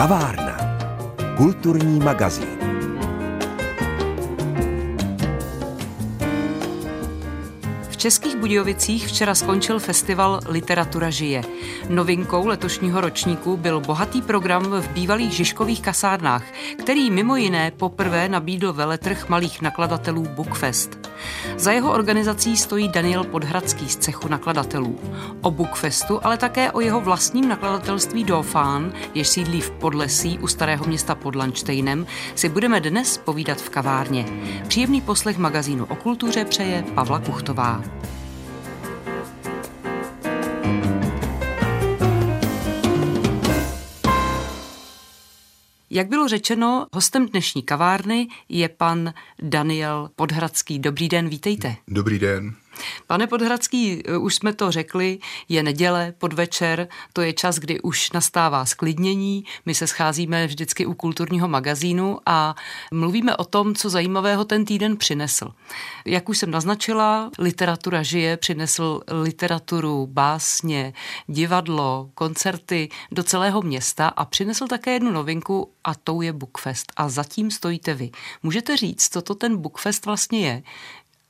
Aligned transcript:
Kavárna. 0.00 0.56
Kulturní 1.36 2.00
magazín. 2.00 2.60
Českých 8.00 8.36
Budějovicích 8.36 9.08
včera 9.08 9.34
skončil 9.34 9.78
festival 9.78 10.40
Literatura 10.48 11.10
žije. 11.10 11.42
Novinkou 11.88 12.46
letošního 12.46 13.00
ročníku 13.00 13.56
byl 13.56 13.80
bohatý 13.80 14.22
program 14.22 14.62
v 14.62 14.88
bývalých 14.88 15.32
Žižkových 15.32 15.82
kasárnách, 15.82 16.44
který 16.78 17.10
mimo 17.10 17.36
jiné 17.36 17.70
poprvé 17.70 18.28
nabídl 18.28 18.72
veletrh 18.72 19.28
malých 19.28 19.62
nakladatelů 19.62 20.22
Bookfest. 20.22 21.09
Za 21.56 21.72
jeho 21.72 21.92
organizací 21.92 22.56
stojí 22.56 22.88
Daniel 22.88 23.24
Podhradský 23.24 23.88
z 23.88 23.96
cechu 23.96 24.28
nakladatelů. 24.28 25.00
O 25.42 25.50
Bookfestu, 25.50 26.20
ale 26.22 26.36
také 26.36 26.72
o 26.72 26.80
jeho 26.80 27.00
vlastním 27.00 27.48
nakladatelství 27.48 28.24
Dauphin, 28.24 28.92
jež 29.14 29.28
sídlí 29.28 29.60
v 29.60 29.70
Podlesí 29.70 30.38
u 30.38 30.46
starého 30.46 30.86
města 30.86 31.14
pod 31.14 31.36
Lanštejnem, 31.36 32.06
si 32.34 32.48
budeme 32.48 32.80
dnes 32.80 33.18
povídat 33.18 33.58
v 33.58 33.70
kavárně. 33.70 34.26
Příjemný 34.68 35.00
poslech 35.00 35.38
magazínu 35.38 35.84
o 35.84 35.94
kultuře 35.96 36.44
přeje 36.44 36.84
Pavla 36.94 37.18
Kuchtová. 37.18 37.82
Jak 45.92 46.08
bylo 46.08 46.28
řečeno, 46.28 46.86
hostem 46.92 47.26
dnešní 47.26 47.62
kavárny 47.62 48.28
je 48.48 48.68
pan 48.68 49.14
Daniel 49.42 50.10
Podhradský. 50.16 50.78
Dobrý 50.78 51.08
den, 51.08 51.28
vítejte. 51.28 51.76
Dobrý 51.88 52.18
den. 52.18 52.54
Pane 53.06 53.26
Podhradský, 53.26 54.02
už 54.20 54.34
jsme 54.34 54.52
to 54.52 54.70
řekli, 54.70 55.18
je 55.48 55.62
neděle, 55.62 56.14
podvečer, 56.18 56.88
to 57.12 57.22
je 57.22 57.32
čas, 57.32 57.56
kdy 57.58 57.80
už 57.80 58.12
nastává 58.12 58.64
sklidnění. 58.64 59.44
My 59.66 59.74
se 59.74 59.86
scházíme 59.86 60.46
vždycky 60.46 60.86
u 60.86 60.94
kulturního 60.94 61.48
magazínu 61.48 62.18
a 62.26 62.54
mluvíme 62.92 63.36
o 63.36 63.44
tom, 63.44 63.74
co 63.74 63.90
zajímavého 63.90 64.44
ten 64.44 64.64
týden 64.64 64.96
přinesl. 64.96 65.48
Jak 66.04 66.28
už 66.28 66.38
jsem 66.38 66.50
naznačila, 66.50 67.30
literatura 67.38 68.02
žije, 68.02 68.36
přinesl 68.36 69.00
literaturu, 69.22 70.06
básně, 70.06 70.92
divadlo, 71.26 72.10
koncerty 72.14 72.88
do 73.12 73.22
celého 73.22 73.62
města 73.62 74.08
a 74.08 74.24
přinesl 74.24 74.66
také 74.66 74.92
jednu 74.92 75.10
novinku 75.10 75.72
a 75.84 75.94
tou 75.94 76.20
je 76.20 76.32
Bookfest. 76.32 76.92
A 76.96 77.08
zatím 77.08 77.50
stojíte 77.50 77.94
vy. 77.94 78.10
Můžete 78.42 78.76
říct, 78.76 79.12
co 79.12 79.22
to 79.22 79.34
ten 79.34 79.56
Bookfest 79.56 80.06
vlastně 80.06 80.40
je? 80.40 80.62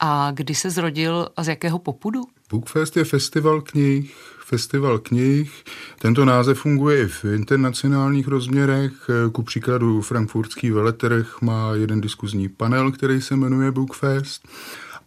A 0.00 0.30
kdy 0.30 0.54
se 0.54 0.70
zrodil 0.70 1.28
a 1.36 1.44
z 1.44 1.48
jakého 1.48 1.78
popudu? 1.78 2.22
Bookfest 2.50 2.96
je 2.96 3.04
festival 3.04 3.60
knih, 3.60 4.14
festival 4.46 4.98
knih. 4.98 5.64
Tento 5.98 6.24
název 6.24 6.58
funguje 6.58 7.02
i 7.02 7.06
v 7.06 7.24
internacionálních 7.24 8.28
rozměrech. 8.28 8.92
Ku 9.32 9.42
příkladu 9.42 10.02
frankfurtský 10.02 10.70
veletrh 10.70 11.42
má 11.42 11.74
jeden 11.74 12.00
diskuzní 12.00 12.48
panel, 12.48 12.92
který 12.92 13.20
se 13.22 13.36
jmenuje 13.36 13.70
Bookfest. 13.70 14.48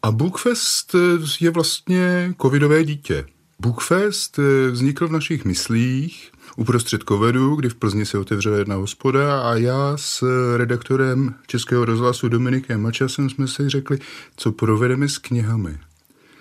A 0.01 0.11
Bookfest 0.11 0.95
je 1.41 1.51
vlastně 1.51 2.33
covidové 2.41 2.83
dítě. 2.83 3.25
Bookfest 3.63 4.39
vznikl 4.71 5.07
v 5.07 5.11
našich 5.11 5.45
myslích 5.45 6.31
uprostřed 6.55 7.03
covidu, 7.07 7.55
kdy 7.55 7.69
v 7.69 7.75
Plzni 7.75 8.05
se 8.05 8.17
otevřela 8.17 8.57
jedna 8.57 8.75
hospoda 8.75 9.41
a 9.41 9.55
já 9.55 9.97
s 9.97 10.23
redaktorem 10.57 11.35
Českého 11.47 11.85
rozhlasu 11.85 12.29
Dominikem 12.29 12.81
Mačasem 12.81 13.29
jsme 13.29 13.47
si 13.47 13.69
řekli, 13.69 13.99
co 14.37 14.51
provedeme 14.51 15.09
s 15.09 15.17
knihami. 15.17 15.77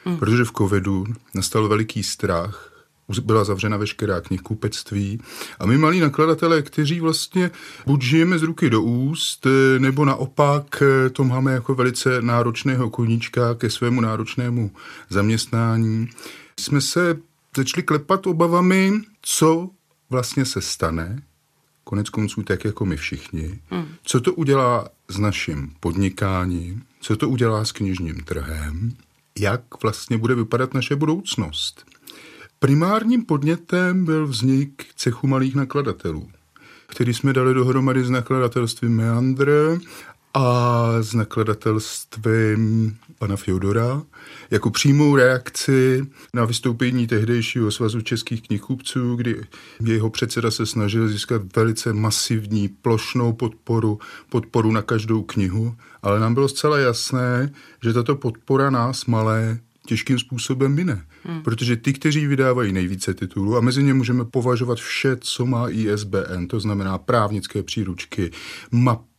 Hmm. 0.05 0.17
Protože 0.17 0.45
v 0.45 0.53
covidu 0.53 1.05
nastal 1.35 1.69
veliký 1.69 2.03
strach, 2.03 2.73
byla 3.23 3.45
zavřena 3.45 3.77
veškerá 3.77 4.21
knihkupectví 4.21 5.21
a 5.59 5.67
my 5.67 5.79
malí 5.79 6.01
nakladatelé, 6.01 6.63
kteří 6.63 7.01
vlastně 7.01 7.51
buď 7.87 8.03
žijeme 8.03 8.39
z 8.39 8.43
ruky 8.43 8.71
do 8.71 8.83
úst, 8.83 9.47
nebo 9.79 10.05
naopak 10.05 10.83
to 11.13 11.25
máme 11.25 11.53
jako 11.53 11.75
velice 11.75 12.23
náročného 12.23 12.91
koníčka 12.91 13.55
ke 13.55 13.71
svému 13.71 14.01
náročnému 14.01 14.71
zaměstnání, 15.09 16.09
jsme 16.63 16.81
se 16.81 17.19
začali 17.57 17.83
klepat 17.83 18.27
obavami, 18.27 18.93
co 19.23 19.71
vlastně 20.11 20.45
se 20.45 20.61
stane, 20.61 21.23
konec 21.85 22.11
konců 22.11 22.43
tak 22.43 22.65
jako 22.65 22.87
my 22.87 22.97
všichni, 22.97 23.61
hmm. 23.71 23.89
co 24.03 24.21
to 24.21 24.35
udělá 24.35 24.89
s 25.09 25.19
naším 25.19 25.73
podnikáním, 25.81 26.83
co 27.01 27.17
to 27.17 27.29
udělá 27.29 27.65
s 27.65 27.73
knižním 27.73 28.21
trhem, 28.21 28.93
jak 29.39 29.83
vlastně 29.83 30.19
bude 30.19 30.35
vypadat 30.35 30.75
naše 30.75 30.97
budoucnost. 30.97 31.85
Primárním 32.59 33.25
podnětem 33.25 34.05
byl 34.05 34.27
vznik 34.27 34.87
cechu 34.97 35.27
malých 35.27 35.55
nakladatelů, 35.55 36.31
který 36.87 37.15
jsme 37.15 37.33
dali 37.33 37.55
dohromady 37.55 38.05
s 38.05 38.11
nakladatelstvím 38.11 38.97
Meandr 38.97 39.79
a 40.35 40.87
s 41.01 41.15
nakladatelstvím 41.15 42.97
pana 43.19 43.37
Fjodora 43.37 44.03
jako 44.51 44.71
přímou 44.71 45.17
reakci 45.17 46.07
na 46.35 46.45
vystoupení 46.45 47.07
tehdejšího 47.07 47.71
svazu 47.71 48.01
českých 48.01 48.43
knihkupců, 48.43 49.17
kdy 49.17 49.41
jeho 49.85 50.11
předseda 50.11 50.51
se 50.51 50.67
snažil 50.67 51.09
získat 51.09 51.57
velice 51.57 51.93
masivní 51.93 52.69
plošnou 52.69 53.33
podporu, 53.33 53.99
podporu 54.29 54.73
na 54.73 54.83
každou 54.83 55.23
knihu, 55.23 55.77
ale 56.03 56.21
nám 56.21 56.35
bylo 56.35 56.49
zcela 56.49 56.79
jasné, 56.79 57.53
že 57.83 57.93
tato 57.93 58.17
podpora 58.17 58.71
nás 58.71 59.07
malé 59.07 59.59
těžkým 59.87 60.19
způsobem 60.19 60.75
mine. 60.75 61.05
Hmm. 61.25 61.43
Protože 61.43 61.77
ty, 61.77 61.93
kteří 61.93 62.27
vydávají 62.27 62.73
nejvíce 62.73 63.15
titulů, 63.15 63.57
a 63.57 63.61
mezi 63.61 63.83
ně 63.83 63.95
můžeme 63.95 64.25
považovat 64.25 64.79
vše, 64.79 65.17
co 65.21 65.47
má 65.47 65.69
ISBN, 65.71 66.47
to 66.47 66.61
znamená 66.61 66.99
právnické 66.99 67.63
příručky, 67.63 68.31
mapy, 68.71 69.12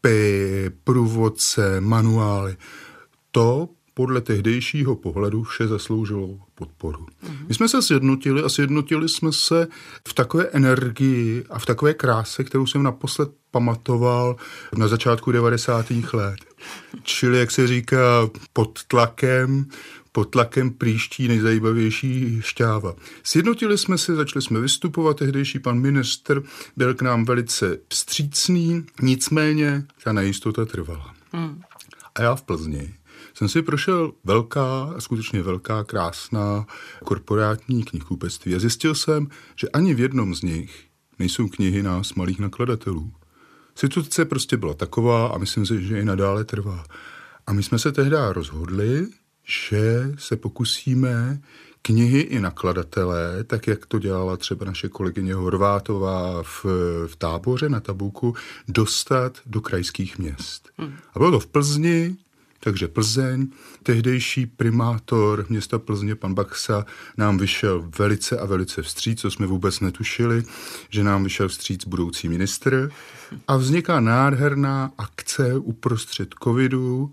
průvodce, 0.84 1.82
manuály, 1.82 2.58
to 3.32 3.70
podle 3.94 4.22
tehdejšího 4.22 4.96
pohledu 4.96 5.44
vše 5.44 5.68
zasloužilo 5.68 6.40
podporu. 6.56 7.06
Mm-hmm. 7.06 7.48
My 7.48 7.54
jsme 7.54 7.70
se 7.70 7.82
sjednotili 7.82 8.44
a 8.44 8.50
sjednotili 8.50 9.10
jsme 9.10 9.32
se 9.32 9.68
v 10.08 10.14
takové 10.14 10.44
energii 10.44 11.44
a 11.50 11.60
v 11.60 11.66
takové 11.66 11.94
kráse, 11.94 12.44
kterou 12.44 12.66
jsem 12.66 12.84
naposled 12.84 13.30
pamatoval 13.52 14.36
na 14.78 14.88
začátku 14.88 15.32
90. 15.32 15.86
let. 16.14 16.40
Čili, 17.04 17.40
jak 17.40 17.52
se 17.52 17.68
říká, 17.68 18.30
pod 18.54 18.80
tlakem, 18.88 19.66
pod 20.14 20.30
tlakem 20.30 20.74
příští 20.74 21.28
nejzajímavější 21.28 22.42
šťáva. 22.42 22.96
Sjednotili 23.24 23.78
jsme 23.78 23.98
se, 23.98 24.16
začali 24.16 24.42
jsme 24.42 24.60
vystupovat, 24.60 25.18
tehdejší 25.18 25.60
pan 25.60 25.80
ministr 25.80 26.44
byl 26.78 26.94
k 26.94 27.02
nám 27.02 27.26
velice 27.26 27.78
vstřícný, 27.90 28.86
nicméně 29.02 29.86
ta 30.04 30.14
nejistota 30.14 30.66
trvala. 30.66 31.14
Mm. 31.34 31.62
A 32.16 32.22
já 32.22 32.36
v 32.36 32.42
Plzni 32.44 32.94
jsem 33.34 33.50
si 33.50 33.62
prošel 33.62 34.14
velká, 34.24 34.94
skutečně 35.00 35.44
velká, 35.44 35.84
krásná 35.84 36.66
korporátní 37.04 37.84
knihkupectví 37.84 38.56
a 38.56 38.60
zjistil 38.60 38.96
jsem, 38.96 39.28
že 39.56 39.70
ani 39.70 39.94
v 39.94 40.00
jednom 40.00 40.36
z 40.36 40.42
nich 40.42 40.86
nejsou 41.20 41.48
knihy 41.48 41.84
nás 41.84 42.14
malých 42.14 42.40
nakladatelů. 42.40 43.12
Situace 43.76 44.26
prostě 44.26 44.58
byla 44.58 44.74
taková 44.74 45.28
a 45.28 45.38
myslím 45.38 45.66
si, 45.66 45.84
že 45.84 46.00
i 46.00 46.06
nadále 46.06 46.44
trvá. 46.44 46.84
A 47.48 47.54
my 47.54 47.64
jsme 47.64 47.80
se 47.80 47.92
tehdy 47.92 48.16
rozhodli, 48.32 49.08
že 49.44 50.12
se 50.18 50.36
pokusíme 50.36 51.42
knihy 51.82 52.20
i 52.20 52.40
nakladatelé, 52.40 53.44
tak 53.44 53.68
jak 53.68 53.86
to 53.86 54.00
dělala 54.00 54.38
třeba 54.38 54.66
naše 54.66 54.90
kolegyně 54.90 55.34
Horvátová 55.34 56.44
v, 56.44 56.66
v 57.08 57.16
táboře 57.16 57.70
na 57.70 57.80
Tabuku, 57.80 58.36
dostat 58.68 59.38
do 59.46 59.62
krajských 59.62 60.20
měst. 60.20 60.70
Hmm. 60.78 60.94
A 61.14 61.20
bylo 61.20 61.32
to 61.32 61.40
v 61.40 61.48
Plzni, 61.48 62.16
takže 62.64 62.88
Plzeň, 62.88 63.48
tehdejší 63.84 64.46
primátor 64.46 65.46
města 65.50 65.80
Plzně, 65.80 66.16
pan 66.16 66.34
Baxa, 66.34 66.86
nám 67.18 67.38
vyšel 67.38 67.90
velice 67.98 68.38
a 68.38 68.46
velice 68.46 68.82
vstříc, 68.82 69.22
co 69.22 69.32
jsme 69.32 69.48
vůbec 69.48 69.80
netušili, 69.80 70.44
že 70.90 71.04
nám 71.04 71.24
vyšel 71.24 71.50
vstříc 71.50 71.86
budoucí 71.86 72.30
ministr. 72.30 72.92
A 73.48 73.58
vzniká 73.58 74.00
nádherná 74.00 74.92
akce 74.98 75.58
uprostřed 75.58 76.36
covidu, 76.44 77.12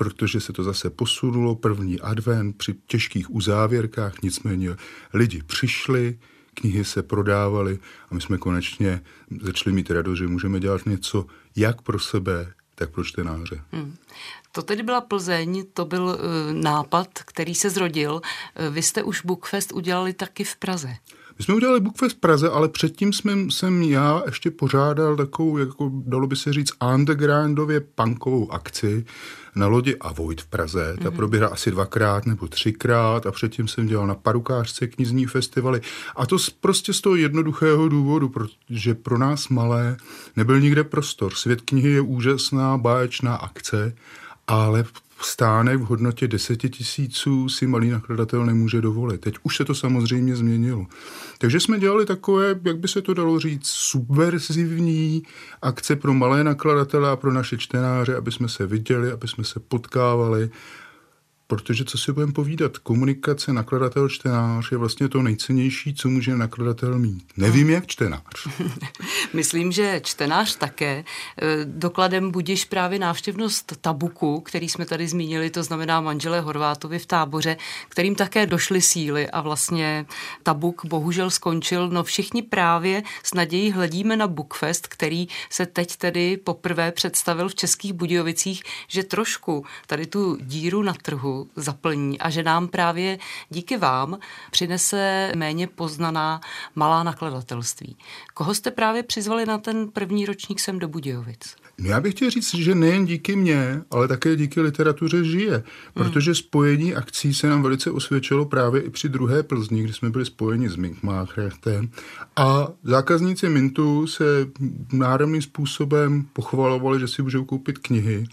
protože 0.00 0.40
se 0.40 0.52
to 0.52 0.64
zase 0.64 0.90
posunulo, 0.90 1.54
první 1.54 2.00
advent 2.00 2.56
při 2.56 2.74
těžkých 2.86 3.30
uzávěrkách, 3.30 4.22
nicméně 4.22 4.76
lidi 5.14 5.42
přišli, 5.42 6.18
knihy 6.54 6.84
se 6.84 7.02
prodávaly 7.02 7.78
a 8.10 8.14
my 8.14 8.20
jsme 8.20 8.38
konečně 8.38 9.02
začali 9.42 9.72
mít 9.72 9.90
radost, 9.90 10.18
že 10.18 10.26
můžeme 10.26 10.60
dělat 10.60 10.86
něco 10.86 11.26
jak 11.56 11.82
pro 11.82 11.98
sebe, 11.98 12.52
tak 12.74 12.90
pro 12.90 13.04
čtenáře. 13.04 13.60
Hmm. 13.72 13.96
To 14.52 14.62
tedy 14.62 14.82
byla 14.82 15.00
Plzeň, 15.00 15.64
to 15.74 15.84
byl 15.84 16.04
uh, 16.04 16.16
nápad, 16.52 17.08
který 17.24 17.54
se 17.54 17.70
zrodil. 17.70 18.14
Uh, 18.14 18.74
vy 18.74 18.82
jste 18.82 19.02
už 19.02 19.24
Bookfest 19.24 19.72
udělali 19.72 20.12
taky 20.12 20.44
v 20.44 20.56
Praze. 20.56 20.96
My 21.40 21.44
jsme 21.44 21.54
udělali 21.54 21.80
Bookfest 21.80 22.16
v 22.16 22.20
Praze, 22.20 22.48
ale 22.50 22.68
předtím 22.68 23.12
jsme, 23.12 23.32
jsem 23.50 23.82
já 23.82 24.22
ještě 24.26 24.50
pořádal 24.50 25.16
takovou, 25.16 25.58
jako 25.58 25.90
dalo 25.94 26.26
by 26.26 26.36
se 26.36 26.52
říct, 26.52 26.72
undergroundově 26.94 27.80
punkovou 27.80 28.52
akci 28.52 29.04
na 29.54 29.66
lodi 29.66 29.96
Avoid 29.96 30.40
v 30.40 30.46
Praze. 30.46 30.96
Ta 31.02 31.04
mm-hmm. 31.04 31.16
proběhla 31.16 31.48
asi 31.48 31.70
dvakrát 31.70 32.26
nebo 32.26 32.48
třikrát 32.48 33.26
a 33.26 33.32
předtím 33.32 33.68
jsem 33.68 33.86
dělal 33.86 34.06
na 34.06 34.14
parukářce 34.14 34.86
knizní 34.86 35.26
festivaly. 35.26 35.80
A 36.16 36.26
to 36.26 36.36
prostě 36.60 36.92
z 36.92 37.00
toho 37.00 37.16
jednoduchého 37.16 37.88
důvodu, 37.88 38.28
protože 38.28 38.94
pro 38.94 39.18
nás 39.18 39.48
malé 39.48 39.96
nebyl 40.36 40.60
nikde 40.60 40.84
prostor. 40.84 41.34
Svět 41.34 41.60
knihy 41.60 41.90
je 41.90 42.00
úžasná, 42.00 42.78
báječná 42.78 43.36
akce, 43.36 43.94
ale 44.46 44.84
stánek 45.20 45.80
v 45.80 45.84
hodnotě 45.84 46.28
deseti 46.28 46.68
tisíců 46.70 47.48
si 47.48 47.66
malý 47.66 47.90
nakladatel 47.90 48.46
nemůže 48.46 48.80
dovolit. 48.80 49.20
Teď 49.20 49.34
už 49.42 49.56
se 49.56 49.64
to 49.64 49.74
samozřejmě 49.74 50.36
změnilo. 50.36 50.86
Takže 51.38 51.60
jsme 51.60 51.78
dělali 51.78 52.06
takové, 52.06 52.60
jak 52.64 52.78
by 52.78 52.88
se 52.88 53.02
to 53.02 53.14
dalo 53.14 53.40
říct, 53.40 53.66
subverzivní 53.66 55.22
akce 55.62 55.96
pro 55.96 56.14
malé 56.14 56.44
nakladatele 56.44 57.10
a 57.10 57.16
pro 57.16 57.32
naše 57.32 57.58
čtenáře, 57.58 58.16
aby 58.16 58.32
jsme 58.32 58.48
se 58.48 58.66
viděli, 58.66 59.12
aby 59.12 59.28
jsme 59.28 59.44
se 59.44 59.60
potkávali 59.60 60.50
Protože 61.50 61.84
co 61.84 61.98
si 61.98 62.12
budeme 62.12 62.32
povídat, 62.32 62.78
komunikace 62.78 63.52
nakladatel-čtenář 63.52 64.72
je 64.72 64.78
vlastně 64.78 65.08
to 65.08 65.22
nejcennější, 65.22 65.94
co 65.94 66.08
může 66.08 66.36
nakladatel 66.36 66.98
mít. 66.98 67.24
Nevím, 67.36 67.70
jak 67.70 67.86
čtenář. 67.86 68.48
Myslím, 69.32 69.72
že 69.72 70.00
čtenář 70.04 70.56
také. 70.56 70.90
E, 70.90 71.04
dokladem 71.64 72.30
budíš 72.30 72.64
právě 72.64 72.98
návštěvnost 72.98 73.72
Tabuku, 73.80 74.40
který 74.40 74.68
jsme 74.68 74.86
tady 74.86 75.08
zmínili, 75.08 75.50
to 75.50 75.62
znamená 75.62 76.00
manželé 76.00 76.40
Horvátovi 76.40 76.98
v 76.98 77.06
táboře, 77.06 77.56
kterým 77.88 78.14
také 78.14 78.46
došly 78.46 78.80
síly 78.82 79.30
a 79.30 79.40
vlastně 79.40 80.06
Tabuk 80.42 80.84
bohužel 80.84 81.30
skončil. 81.30 81.88
No 81.88 82.04
všichni 82.04 82.42
právě 82.42 83.02
s 83.22 83.34
nadějí 83.34 83.72
hledíme 83.72 84.16
na 84.16 84.26
Bookfest, 84.26 84.86
který 84.86 85.28
se 85.50 85.66
teď 85.66 85.96
tedy 85.96 86.36
poprvé 86.36 86.92
představil 86.92 87.48
v 87.48 87.54
Českých 87.54 87.92
Budějovicích, 87.92 88.62
že 88.88 89.02
trošku 89.02 89.64
tady 89.86 90.06
tu 90.06 90.38
díru 90.40 90.82
na 90.82 90.94
trhu 91.02 91.39
zaplní 91.56 92.18
a 92.18 92.30
že 92.30 92.42
nám 92.42 92.68
právě 92.68 93.18
díky 93.50 93.76
vám 93.76 94.18
přinese 94.50 95.32
méně 95.36 95.66
poznaná 95.66 96.40
malá 96.74 97.02
nakladatelství. 97.02 97.96
Koho 98.34 98.54
jste 98.54 98.70
právě 98.70 99.02
přizvali 99.02 99.46
na 99.46 99.58
ten 99.58 99.88
první 99.88 100.26
ročník 100.26 100.60
sem 100.60 100.78
do 100.78 100.88
Budějovic? 100.88 101.56
No 101.78 101.88
já 101.90 102.00
bych 102.00 102.14
chtěl 102.14 102.30
říct, 102.30 102.54
že 102.54 102.74
nejen 102.74 103.06
díky 103.06 103.36
mně, 103.36 103.82
ale 103.90 104.08
také 104.08 104.36
díky 104.36 104.60
literatuře 104.60 105.24
žije, 105.24 105.62
protože 105.94 106.34
spojení 106.34 106.94
akcí 106.94 107.34
se 107.34 107.48
nám 107.48 107.62
velice 107.62 107.90
osvědčilo 107.90 108.44
právě 108.44 108.82
i 108.82 108.90
při 108.90 109.08
druhé 109.08 109.42
Plzni, 109.42 109.82
kdy 109.82 109.92
jsme 109.92 110.10
byli 110.10 110.24
spojeni 110.24 110.68
s 110.68 110.76
Minkmáchertem 110.76 111.90
a 112.36 112.68
zákazníci 112.82 113.48
Mintu 113.48 114.06
se 114.06 114.24
náramným 114.92 115.42
způsobem 115.42 116.26
pochvalovali, 116.32 117.00
že 117.00 117.08
si 117.08 117.22
můžou 117.22 117.44
koupit 117.44 117.78
knihy 117.78 118.26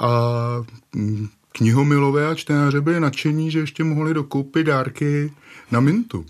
a 0.00 0.10
knihomilové 1.52 2.26
a 2.26 2.34
čtenáře 2.34 2.80
byli 2.80 3.00
nadšení, 3.00 3.50
že 3.50 3.58
ještě 3.58 3.84
mohli 3.84 4.14
dokoupit 4.14 4.64
dárky 4.64 5.32
na 5.70 5.80
Mintu. 5.80 6.26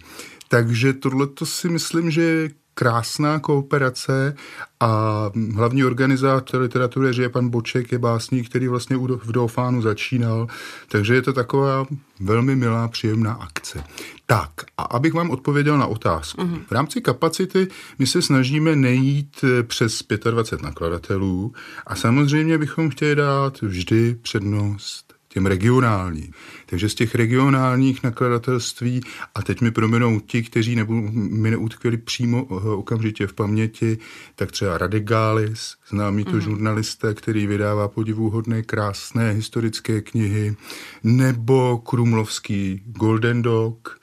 Takže 0.49 0.93
tohle 0.93 1.27
si 1.45 1.69
myslím, 1.69 2.11
že 2.11 2.23
je 2.23 2.51
krásná 2.75 3.39
kooperace 3.39 4.37
a 4.81 5.23
hlavní 5.55 5.85
organizátor 5.85 6.61
literatury 6.61 7.15
že 7.15 7.23
je 7.23 7.29
pan 7.29 7.49
Boček, 7.49 7.93
je 7.93 7.99
básník, 7.99 8.49
který 8.49 8.69
vlastně 8.69 8.97
v 8.97 9.33
Dofánu 9.33 9.83
začínal, 9.83 10.47
takže 10.89 11.15
je 11.15 11.23
to 11.23 11.33
taková 11.33 11.87
velmi 12.21 12.57
milá, 12.57 12.89
příjemná 12.89 13.33
akce. 13.33 13.85
Tak, 14.27 14.51
a 14.79 14.83
abych 14.83 15.15
vám 15.15 15.31
odpověděl 15.31 15.79
na 15.79 15.87
otázku. 15.87 16.43
Mm-hmm. 16.43 16.63
V 16.69 16.73
rámci 16.73 17.01
kapacity 17.01 17.69
my 17.99 18.07
se 18.07 18.23
snažíme 18.23 18.77
nejít 18.77 19.45
přes 19.63 20.03
25 20.31 20.63
nakladatelů 20.63 21.53
a 21.87 21.95
samozřejmě 21.95 22.59
bychom 22.59 22.91
chtěli 22.91 23.15
dát 23.15 23.61
vždy 23.61 24.15
přednost 24.23 25.08
těm 25.39 25.47
regionálním. 25.47 26.33
Takže 26.67 26.89
z 26.89 26.95
těch 26.95 27.15
regionálních 27.15 28.03
nakladatelství, 28.03 29.01
a 29.35 29.43
teď 29.43 29.61
mi 29.61 29.71
proměnou 29.71 30.21
ti, 30.21 30.43
kteří 30.43 30.77
nebudou, 30.77 31.09
mi 31.13 31.51
neutkvěli 31.51 31.97
přímo 31.97 32.47
eh, 32.51 32.69
okamžitě 32.69 33.27
v 33.27 33.33
paměti, 33.33 33.99
tak 34.37 34.53
třeba 34.53 34.79
Radigalis, 34.79 35.77
známý 35.91 36.25
to 36.25 36.31
mm-hmm. 36.31 36.39
žurnalista, 36.41 37.15
který 37.15 37.47
vydává 37.47 37.89
podivuhodné, 37.89 38.63
krásné 38.63 39.33
historické 39.33 40.01
knihy, 40.01 40.57
nebo 41.05 41.79
Krumlovský 41.79 42.83
Golden 42.87 43.43
Dog, 43.43 43.98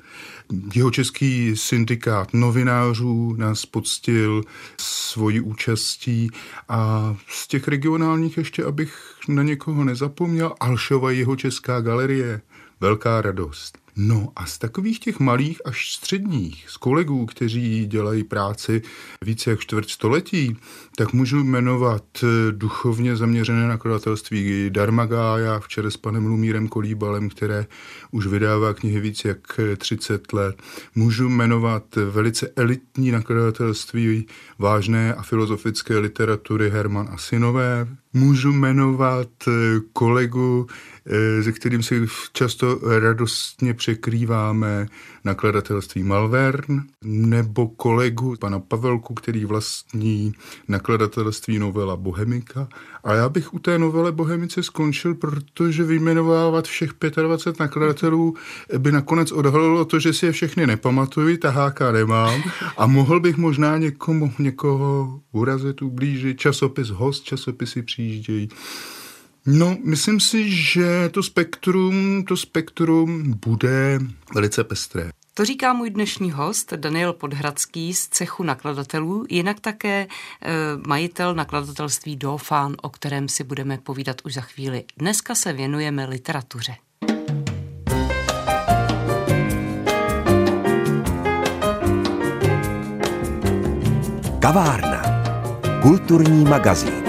jeho 0.76 0.92
český 0.92 1.56
syndikát 1.56 2.34
novinářů 2.34 3.34
nás 3.38 3.66
poctil 3.66 4.44
svojí 4.78 5.40
účastí 5.40 6.30
a 6.70 7.16
z 7.28 7.48
těch 7.48 7.68
regionálních 7.68 8.38
ještě, 8.38 8.64
abych 8.64 9.16
na 9.30 9.44
někoho 9.44 9.84
nezapomněl, 9.84 10.56
Alšova 10.60 11.12
jeho 11.12 11.36
česká 11.36 11.82
galerie. 11.82 12.42
Velká 12.80 13.22
radost. 13.22 13.85
No 13.98 14.32
a 14.36 14.46
z 14.46 14.58
takových 14.58 15.00
těch 15.00 15.20
malých 15.20 15.62
až 15.66 15.94
středních, 15.94 16.66
z 16.70 16.78
kolegů, 16.78 17.26
kteří 17.26 17.86
dělají 17.86 18.24
práci 18.24 18.82
více 19.22 19.50
jak 19.50 19.60
čtvrt 19.60 19.90
století, 19.90 20.58
tak 20.96 21.14
můžu 21.14 21.44
jmenovat 21.44 22.04
eh, 22.24 22.28
duchovně 22.52 23.16
zaměřené 23.16 23.68
nakladatelství 23.68 24.70
Darmagája 24.70 25.60
v 25.60 25.68
čele 25.68 25.92
s 25.92 25.98
panem 25.98 26.26
Lumírem 26.26 26.68
Kolíbalem, 26.68 27.30
které 27.30 27.66
už 28.12 28.28
vydává 28.28 28.74
knihy 28.74 29.00
více 29.00 29.28
jak 29.28 29.60
30 29.78 30.14
eh, 30.34 30.36
let. 30.36 30.62
Můžu 30.96 31.30
jmenovat 31.30 31.84
velice 31.96 32.52
elitní 32.56 33.12
nakladatelství 33.12 34.28
vážné 34.60 35.14
a 35.14 35.22
filozofické 35.22 35.98
literatury 35.98 36.70
Herman 36.70 37.10
a 37.12 37.18
synové. 37.18 37.88
Můžu 38.14 38.52
jmenovat 38.52 39.30
eh, 39.48 39.52
kolegu 39.94 40.68
Eh, 40.68 40.95
se 41.42 41.52
kterým 41.52 41.84
si 41.84 42.06
často 42.34 42.80
radostně 43.00 43.74
překrýváme 43.74 44.88
nakladatelství 45.24 46.04
Malvern, 46.04 46.84
nebo 47.04 47.68
kolegu 47.68 48.36
pana 48.40 48.60
Pavelku, 48.60 49.14
který 49.14 49.46
vlastní 49.46 50.34
nakladatelství 50.68 51.60
novela 51.60 51.96
Bohemika. 51.96 52.68
A 53.04 53.14
já 53.14 53.30
bych 53.30 53.54
u 53.54 53.60
té 53.60 53.80
novele 53.80 54.12
Bohemice 54.12 54.64
skončil, 54.64 55.16
protože 55.16 55.84
vyjmenovávat 55.84 56.68
všech 56.68 56.90
25 57.24 57.60
nakladatelů 57.60 58.34
by 58.78 58.92
nakonec 58.92 59.32
odhalilo 59.32 59.86
to, 59.86 60.00
že 60.00 60.14
si 60.14 60.26
je 60.26 60.32
všechny 60.32 60.68
nepamatuji, 60.68 61.38
taháka 61.38 61.92
nemám 61.92 62.42
a 62.78 62.88
mohl 62.88 63.20
bych 63.20 63.38
možná 63.38 63.78
někomu, 63.78 64.34
někoho 64.40 65.20
urazit, 65.32 65.82
ublížit. 65.82 66.40
Časopis 66.40 66.90
host, 66.90 67.24
časopisy 67.24 67.82
přijíždějí. 67.82 68.50
No, 69.48 69.78
myslím 69.84 70.20
si, 70.20 70.52
že 70.52 71.10
to 71.10 71.24
spektrum, 71.24 72.24
to 72.28 72.38
spektrum 72.38 73.34
bude 73.46 74.00
velice 74.34 74.64
pestré. 74.64 75.10
To 75.34 75.46
říká 75.46 75.74
můj 75.74 75.90
dnešní 75.90 76.32
host 76.32 76.74
Daniel 76.74 77.14
Podhradský 77.14 77.94
z 77.94 78.08
cechu 78.08 78.44
nakladatelů, 78.44 79.26
jinak 79.30 79.60
také 79.60 80.02
e, 80.02 80.08
majitel 80.88 81.36
nakladatelství 81.36 82.16
Dofán, 82.16 82.76
o 82.82 82.90
kterém 82.90 83.30
si 83.30 83.44
budeme 83.44 83.78
povídat 83.78 84.22
už 84.26 84.34
za 84.34 84.42
chvíli. 84.42 84.84
Dneska 84.98 85.36
se 85.36 85.54
věnujeme 85.54 86.06
literatuře. 86.06 86.76
Kavárna. 94.40 95.02
Kulturní 95.82 96.44
magazín. 96.44 97.05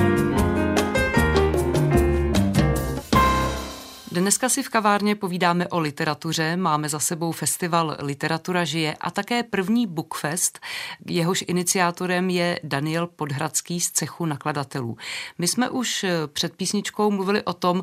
Dneska 4.16 4.48
si 4.48 4.62
v 4.62 4.68
kavárně 4.68 5.14
povídáme 5.14 5.68
o 5.68 5.78
literatuře, 5.78 6.56
máme 6.56 6.88
za 6.88 6.98
sebou 6.98 7.32
festival 7.32 7.96
Literatura 7.98 8.64
žije 8.64 8.96
a 9.00 9.10
také 9.10 9.42
první 9.42 9.86
Bookfest, 9.86 10.60
jehož 11.06 11.44
iniciátorem 11.48 12.30
je 12.30 12.60
Daniel 12.64 13.06
Podhradský 13.06 13.80
z 13.80 13.90
cechu 13.90 14.26
nakladatelů. 14.26 14.96
My 15.38 15.48
jsme 15.48 15.70
už 15.70 16.06
před 16.32 16.56
písničkou 16.56 17.10
mluvili 17.10 17.42
o 17.42 17.52
tom, 17.52 17.82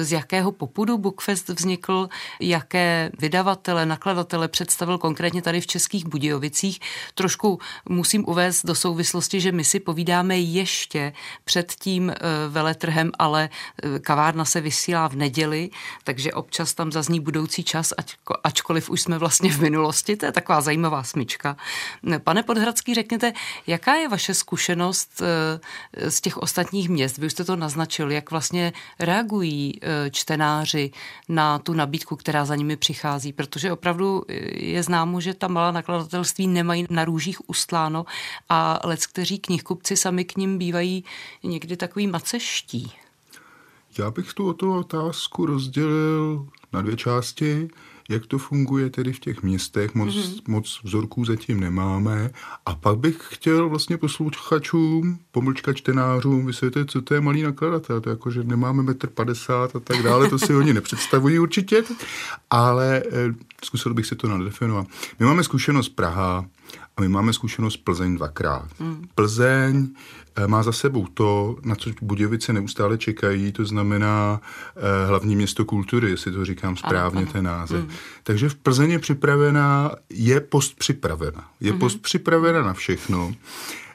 z 0.00 0.12
jakého 0.12 0.52
popudu 0.52 0.98
Bookfest 0.98 1.48
vznikl, 1.48 2.08
jaké 2.40 3.10
vydavatele, 3.18 3.86
nakladatele 3.86 4.48
představil 4.48 4.98
konkrétně 4.98 5.42
tady 5.42 5.60
v 5.60 5.66
Českých 5.66 6.06
Budějovicích. 6.06 6.80
Trošku 7.14 7.58
musím 7.88 8.24
uvést 8.28 8.66
do 8.66 8.74
souvislosti, 8.74 9.40
že 9.40 9.52
my 9.52 9.64
si 9.64 9.80
povídáme 9.80 10.38
ještě 10.38 11.12
před 11.44 11.72
tím 11.72 12.10
eh, 12.10 12.14
veletrhem, 12.48 13.10
ale 13.18 13.48
eh, 13.82 13.98
kavárna 13.98 14.44
se 14.44 14.60
vysílá 14.60 15.08
v 15.08 15.16
neděli, 15.16 15.70
takže 16.04 16.32
občas 16.32 16.74
tam 16.74 16.92
zazní 16.92 17.20
budoucí 17.20 17.64
čas, 17.64 17.92
ačkoliv 18.44 18.90
už 18.90 19.00
jsme 19.00 19.18
vlastně 19.18 19.52
v 19.52 19.60
minulosti, 19.60 20.16
to 20.16 20.26
je 20.26 20.32
taková 20.32 20.60
zajímavá 20.60 21.02
smyčka. 21.02 21.56
Pane 22.24 22.42
Podhradský, 22.42 22.94
řekněte, 22.94 23.32
jaká 23.66 23.94
je 23.94 24.08
vaše 24.08 24.34
zkušenost 24.34 25.22
eh, 25.22 26.10
z 26.10 26.20
těch 26.20 26.38
ostatních 26.38 26.88
měst? 26.88 27.18
Vy 27.18 27.26
už 27.26 27.32
jste 27.32 27.44
to 27.44 27.56
naznačil, 27.56 28.10
jak 28.10 28.30
vlastně 28.30 28.72
reagují 28.98 29.80
eh, 29.82 30.10
čtenáři 30.10 30.90
na 31.28 31.58
tu 31.58 31.72
nabídku, 31.72 32.16
která 32.16 32.44
za 32.44 32.56
nimi 32.56 32.76
přichází, 32.76 33.32
protože 33.32 33.72
opravdu 33.72 34.24
je 34.52 34.82
známo, 34.82 35.20
že 35.20 35.34
ta 35.34 35.48
malá 35.48 35.70
nakladatelství 35.70 36.46
nemají 36.46 36.86
na 36.90 37.04
růžích 37.04 37.48
ustláno 37.48 38.04
a 38.48 38.80
lec, 38.84 39.06
kteří 39.06 39.38
knihkupci 39.38 39.96
sami 39.96 40.24
k 40.24 40.36
ním 40.36 40.58
bývají 40.58 41.04
někdy 41.42 41.76
takový 41.76 42.06
maceští. 42.06 42.92
Já 43.98 44.10
bych 44.10 44.32
tu, 44.32 44.52
tu 44.52 44.74
otázku 44.74 45.46
rozdělil 45.46 46.46
na 46.72 46.82
dvě 46.82 46.96
části. 46.96 47.68
Jak 48.08 48.26
to 48.26 48.38
funguje 48.38 48.90
tedy 48.90 49.12
v 49.12 49.20
těch 49.20 49.42
městech, 49.42 49.94
moc, 49.94 50.14
mm-hmm. 50.14 50.40
moc 50.48 50.80
vzorků 50.84 51.24
zatím 51.24 51.60
nemáme. 51.60 52.30
A 52.66 52.74
pak 52.74 52.98
bych 52.98 53.16
chtěl 53.30 53.68
vlastně 53.68 53.96
posluchačům, 53.96 55.18
pomlčka 55.32 55.72
čtenářům 55.72 56.46
vysvětlit, 56.46 56.90
co 56.90 57.02
to 57.02 57.14
je 57.14 57.20
malý 57.20 57.42
nakladatel. 57.42 58.00
To 58.00 58.10
jako, 58.10 58.30
že 58.30 58.44
nemáme 58.44 58.82
metr 58.82 59.06
50 59.06 59.76
a 59.76 59.80
tak 59.80 60.02
dále, 60.02 60.28
to 60.28 60.38
si 60.38 60.54
oni 60.54 60.72
nepředstavují 60.72 61.38
určitě, 61.38 61.84
ale 62.50 63.02
eh, 63.06 63.34
zkusil 63.64 63.94
bych 63.94 64.06
si 64.06 64.16
to 64.16 64.28
nadefinovat. 64.28 64.86
My 65.18 65.26
máme 65.26 65.44
zkušenost 65.44 65.88
Praha, 65.88 66.46
my 67.02 67.08
máme 67.08 67.32
zkušenost 67.32 67.76
Plzeň 67.76 68.16
dvakrát. 68.16 68.68
Mm. 68.80 69.04
Plzeň 69.14 69.88
eh, 70.36 70.46
má 70.46 70.62
za 70.62 70.72
sebou 70.72 71.06
to, 71.06 71.56
na 71.64 71.74
co 71.74 71.90
Budějovice 72.02 72.52
neustále 72.52 72.98
čekají, 72.98 73.52
to 73.52 73.64
znamená 73.64 74.40
eh, 74.76 75.06
hlavní 75.06 75.36
město 75.36 75.64
kultury, 75.64 76.10
jestli 76.10 76.32
to 76.32 76.44
říkám 76.44 76.76
správně, 76.76 77.20
ano, 77.20 77.26
ano. 77.26 77.32
ten 77.32 77.44
název. 77.44 77.84
Mm. 77.84 77.90
Takže 78.22 78.48
v 78.48 78.54
Plzeň 78.54 78.90
je 78.90 78.98
připravená, 78.98 79.90
je 80.10 80.40
post 80.40 80.78
připravena. 80.78 81.48
Je 81.60 81.72
mm. 81.72 81.78
post 81.78 82.02
připravena 82.02 82.62
na 82.62 82.74
všechno. 82.74 83.34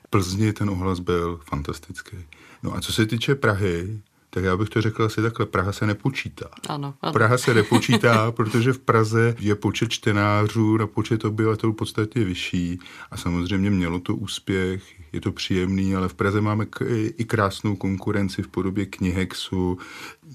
Plzni 0.10 0.54
ten 0.54 0.70
ohlas 0.70 1.00
byl 1.00 1.40
fantastický. 1.50 2.18
No 2.64 2.76
a 2.76 2.82
co 2.82 2.94
se 2.94 3.06
týče 3.06 3.36
Prahy, 3.36 4.00
tak 4.38 4.44
já 4.44 4.58
bych 4.58 4.70
to 4.70 4.82
řekl 4.82 5.04
asi 5.04 5.22
takhle, 5.22 5.46
Praha 5.46 5.72
se 5.72 5.86
nepočítá. 5.86 6.50
Ano, 6.70 6.94
ano. 7.02 7.14
Praha 7.14 7.38
se 7.38 7.54
nepočítá, 7.62 8.32
protože 8.32 8.74
v 8.74 8.80
Praze 8.80 9.36
je 9.40 9.56
počet 9.56 9.90
čtenářů 9.90 10.78
na 10.78 10.88
počet 10.88 11.26
obyvatel 11.26 11.74
podstatně 11.74 12.24
vyšší 12.24 12.80
a 13.12 13.18
samozřejmě 13.18 13.70
mělo 13.70 14.00
to 14.00 14.16
úspěch, 14.16 14.84
je 15.14 15.22
to 15.22 15.32
příjemný, 15.32 15.96
ale 15.96 16.08
v 16.08 16.14
Praze 16.14 16.42
máme 16.42 16.66
i 17.18 17.26
krásnou 17.26 17.76
konkurenci 17.76 18.44
v 18.44 18.48
podobě 18.48 18.86
knihexu. 18.86 19.78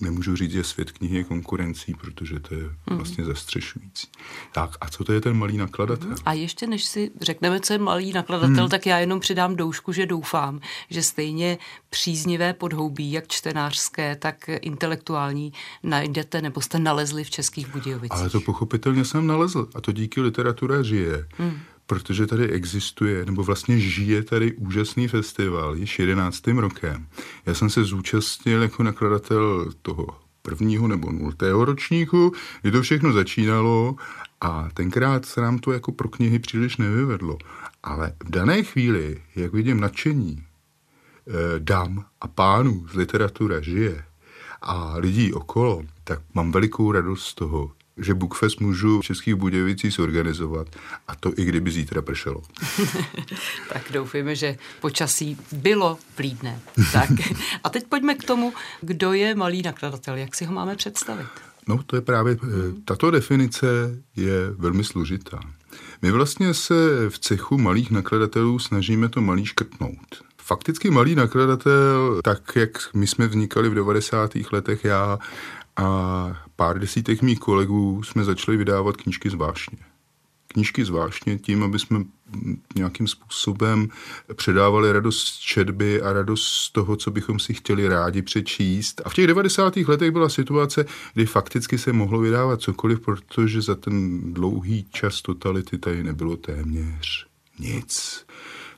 Nemůžu 0.01 0.37
říct, 0.37 0.53
že 0.53 0.65
svět 0.65 0.93
knihy 0.93 1.17
je 1.17 1.25
konkurencí, 1.25 1.95
protože 1.95 2.41
to 2.41 2.55
je 2.55 2.61
hmm. 2.61 2.97
vlastně 2.97 3.25
zastřešující. 3.25 4.09
Tak 4.53 4.71
a 4.81 4.89
co 4.89 5.05
to 5.05 5.13
je 5.13 5.21
ten 5.21 5.37
malý 5.37 5.57
nakladatel? 5.57 6.15
A 6.25 6.33
ještě 6.33 6.67
než 6.67 6.85
si 6.85 7.11
řekneme, 7.21 7.61
co 7.61 7.73
je 7.73 7.79
malý 7.79 8.13
nakladatel, 8.13 8.57
hmm. 8.57 8.69
tak 8.69 8.87
já 8.87 8.99
jenom 8.99 9.21
přidám 9.21 9.57
doušku, 9.57 9.93
že 9.93 10.07
doufám, 10.07 10.61
že 10.91 11.03
stejně 11.03 11.59
příznivé 11.91 12.53
podhoubí, 12.53 13.13
jak 13.13 13.29
čtenářské, 13.29 14.17
tak 14.17 14.49
intelektuální, 14.49 15.53
najdete 15.83 16.43
nebo 16.43 16.61
jste 16.61 16.79
nalezli 16.79 17.25
v 17.25 17.31
Českých 17.31 17.69
Budějovicích. 17.69 18.19
Ale 18.19 18.31
to 18.31 18.41
pochopitelně 18.41 19.05
jsem 19.05 19.27
nalezl 19.27 19.69
a 19.75 19.81
to 19.81 19.93
díky 19.93 20.21
literatura 20.21 20.83
žije. 20.83 21.27
Hmm 21.39 21.59
protože 21.87 22.27
tady 22.27 22.49
existuje, 22.49 23.27
nebo 23.27 23.43
vlastně 23.43 23.79
žije 23.79 24.23
tady 24.23 24.53
úžasný 24.53 25.09
festival 25.09 25.77
již 25.77 25.99
jedenáctým 25.99 26.59
rokem. 26.59 27.07
Já 27.47 27.55
jsem 27.55 27.71
se 27.71 27.85
zúčastnil 27.85 28.63
jako 28.63 28.83
nakladatel 28.83 29.73
toho 29.83 30.07
prvního 30.43 30.89
nebo 30.89 31.13
nultého 31.13 31.65
ročníku, 31.65 32.33
kdy 32.63 32.71
to 32.71 32.83
všechno 32.83 33.13
začínalo 33.13 33.97
a 34.41 34.69
tenkrát 34.75 35.27
se 35.27 35.41
nám 35.41 35.59
to 35.59 35.73
jako 35.73 35.93
pro 35.93 36.09
knihy 36.09 36.39
příliš 36.39 36.77
nevyvedlo. 36.77 37.39
Ale 37.83 38.13
v 38.25 38.31
dané 38.31 38.63
chvíli, 38.63 39.23
jak 39.37 39.53
vidím 39.53 39.81
nadšení 39.81 40.43
eh, 40.43 41.33
dám 41.59 42.05
a 42.21 42.29
pánů 42.29 42.87
z 42.89 42.95
literatura 42.95 43.61
žije 43.61 44.05
a 44.63 44.95
lidí 44.97 45.33
okolo, 45.33 45.83
tak 46.05 46.21
mám 46.35 46.53
velikou 46.53 46.93
radost 46.93 47.25
z 47.25 47.35
toho, 47.35 47.71
že 47.97 48.15
Bookfest 48.15 48.61
můžu 48.61 49.01
v 49.01 49.05
Českých 49.05 49.35
Budějovicích 49.35 49.93
zorganizovat 49.93 50.77
a 51.09 51.15
to 51.17 51.33
i 51.37 51.45
kdyby 51.45 51.71
zítra 51.71 52.03
pršelo. 52.03 52.43
tak 53.73 53.83
doufujeme, 53.93 54.37
že 54.37 54.57
počasí 54.81 55.37
bylo 55.53 55.99
vlídné. 56.19 56.61
tak 56.93 57.11
a 57.65 57.69
teď 57.69 57.87
pojďme 57.87 58.15
k 58.15 58.25
tomu, 58.25 58.53
kdo 58.81 59.13
je 59.13 59.35
malý 59.35 59.63
nakladatel, 59.63 60.17
jak 60.17 60.35
si 60.35 60.45
ho 60.45 60.55
máme 60.55 60.77
představit. 60.77 61.27
No 61.69 61.83
to 61.83 61.97
je 61.97 62.03
právě, 62.03 62.37
eh, 62.43 62.47
tato 62.85 63.11
definice 63.11 63.67
je 64.17 64.51
velmi 64.51 64.85
složitá. 64.85 65.41
My 66.03 66.11
vlastně 66.11 66.55
se 66.55 66.75
v 67.11 67.19
cechu 67.19 67.59
malých 67.59 67.91
nakladatelů 67.91 68.59
snažíme 68.59 69.09
to 69.09 69.21
malý 69.21 69.47
škrtnout. 69.47 70.23
Fakticky 70.39 70.91
malý 70.91 71.15
nakladatel, 71.15 72.21
tak 72.25 72.57
jak 72.57 72.95
my 72.95 73.07
jsme 73.07 73.27
vznikali 73.27 73.69
v 73.69 73.75
90. 73.75 74.53
letech, 74.53 74.85
já 74.85 75.19
a 75.77 76.47
pár 76.57 76.79
desítek 76.79 77.23
mých 77.23 77.39
kolegů 77.39 78.03
jsme 78.03 78.25
začali 78.25 78.57
vydávat 78.57 78.97
knížky 78.97 79.31
zvláštně. 79.31 79.79
Knížky 80.49 80.85
zvláštně 80.85 81.39
tím, 81.39 81.63
aby 81.63 81.79
jsme 81.79 82.05
nějakým 82.75 83.07
způsobem 83.07 83.89
předávali 84.35 84.93
radost 84.93 85.19
z 85.19 85.39
četby 85.39 86.03
a 86.03 86.13
radost 86.13 86.47
z 86.47 86.71
toho, 86.71 86.97
co 86.97 87.11
bychom 87.11 87.39
si 87.39 87.55
chtěli 87.55 87.89
rádi 87.89 88.23
přečíst. 88.23 89.03
A 89.05 89.09
v 89.09 89.15
těch 89.15 89.27
90. 89.27 89.77
letech 89.77 90.11
byla 90.11 90.29
situace, 90.29 90.85
kdy 91.15 91.27
fakticky 91.27 91.79
se 91.79 91.93
mohlo 91.93 92.21
vydávat 92.21 92.61
cokoliv, 92.61 93.01
protože 93.01 93.63
za 93.63 93.75
ten 93.75 94.21
dlouhý 94.35 94.87
čas 94.91 95.23
totality 95.23 95.79
tady 95.79 96.03
nebylo 96.03 96.37
téměř 96.37 97.27
nic. 97.59 98.25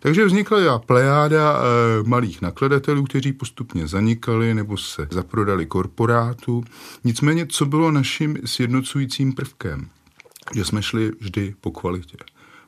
Takže 0.04 0.24
vznikla 0.24 0.78
plejáda 0.78 1.58
e, 1.58 2.02
malých 2.08 2.42
nakladatelů, 2.42 3.04
kteří 3.04 3.32
postupně 3.32 3.88
zanikali 3.88 4.54
nebo 4.54 4.76
se 4.76 5.08
zaprodali 5.10 5.66
korporátu. 5.66 6.64
Nicméně, 7.04 7.46
co 7.46 7.66
bylo 7.66 7.90
naším 7.90 8.38
sjednocujícím 8.44 9.32
prvkem? 9.32 9.88
Že 10.54 10.64
jsme 10.64 10.82
šli 10.82 11.12
vždy 11.20 11.54
po 11.60 11.70
kvalitě 11.70 12.16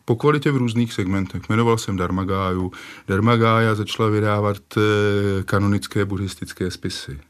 po 0.05 0.16
kvalitě 0.16 0.50
v 0.50 0.57
různých 0.57 0.93
segmentech. 0.93 1.43
Jmenoval 1.49 1.78
jsem 1.78 1.97
Darmagáju. 1.97 2.73
Darmagája 3.09 3.75
začala 3.75 4.09
vydávat 4.09 4.57
e, 4.76 4.81
kanonické 5.43 6.05
buddhistické 6.05 6.71
spisy. 6.71 7.21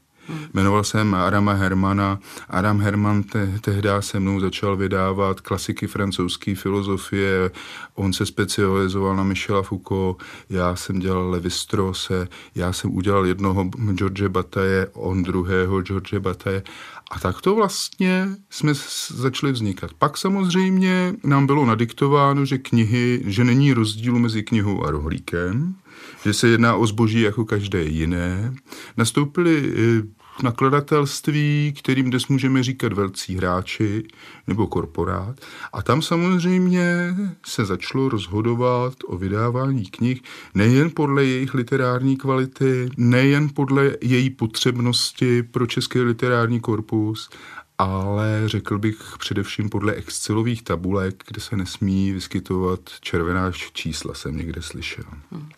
Jmenoval 0.53 0.83
jsem 0.83 1.13
Arama 1.13 1.53
Hermana. 1.53 2.19
Aram 2.49 2.79
Herman 2.79 3.23
te, 3.23 3.59
tehdy 3.61 3.89
se 3.99 4.19
mnou 4.19 4.39
začal 4.39 4.77
vydávat 4.77 5.41
klasiky 5.41 5.87
francouzské 5.87 6.55
filozofie. 6.55 7.51
On 7.95 8.13
se 8.13 8.25
specializoval 8.25 9.15
na 9.15 9.23
Michela 9.23 9.63
Foucault, 9.63 10.23
já 10.49 10.75
jsem 10.75 10.99
dělal 10.99 11.29
Levistrose, 11.29 12.27
já 12.55 12.73
jsem 12.73 12.95
udělal 12.95 13.25
jednoho 13.25 13.63
George 13.93 14.27
Bataje, 14.27 14.87
on 14.93 15.23
druhého 15.23 15.81
George 15.81 16.13
Bataje. 16.19 16.63
A 17.11 17.19
tak 17.19 17.41
to 17.41 17.55
vlastně 17.55 18.27
jsme 18.49 18.73
začali 19.09 19.51
vznikat. 19.51 19.93
Pak 19.93 20.17
samozřejmě 20.17 21.15
nám 21.23 21.47
bylo 21.47 21.65
nadiktováno, 21.65 22.45
že 22.45 22.57
knihy, 22.57 23.21
že 23.25 23.43
není 23.43 23.73
rozdíl 23.73 24.19
mezi 24.19 24.43
knihou 24.43 24.85
a 24.85 24.91
rohlíkem, 24.91 25.75
že 26.23 26.33
se 26.33 26.47
jedná 26.47 26.75
o 26.75 26.87
zboží 26.87 27.21
jako 27.21 27.45
každé 27.45 27.83
jiné. 27.83 28.53
Nastoupili 28.97 29.73
eh, 29.75 30.16
nakladatelství, 30.43 31.73
kterým 31.79 32.09
dnes 32.09 32.27
můžeme 32.27 32.63
říkat 32.63 32.93
velcí 32.93 33.35
hráči 33.35 34.03
nebo 34.47 34.67
korporát. 34.67 35.39
A 35.73 35.81
tam 35.81 36.01
samozřejmě 36.01 37.15
se 37.45 37.65
začalo 37.65 38.09
rozhodovat 38.09 38.93
o 39.07 39.17
vydávání 39.17 39.85
knih 39.85 40.21
nejen 40.53 40.91
podle 40.93 41.25
jejich 41.25 41.53
literární 41.53 42.17
kvality, 42.17 42.89
nejen 42.97 43.49
podle 43.49 43.91
její 44.01 44.29
potřebnosti 44.29 45.43
pro 45.43 45.67
Český 45.67 45.99
literární 45.99 46.59
korpus, 46.59 47.29
ale 47.77 48.41
řekl 48.45 48.77
bych 48.77 49.13
především 49.19 49.69
podle 49.69 49.93
Excelových 49.93 50.63
tabulek, 50.63 51.23
kde 51.27 51.41
se 51.41 51.57
nesmí 51.57 52.11
vyskytovat 52.11 52.79
červená 53.01 53.51
čísla, 53.73 54.13
jsem 54.13 54.37
někde 54.37 54.61
slyšel. 54.61 55.05
Hmm. 55.31 55.49